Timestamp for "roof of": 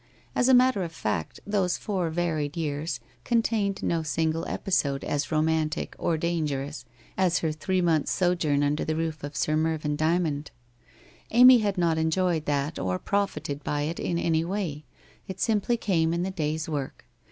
8.95-9.35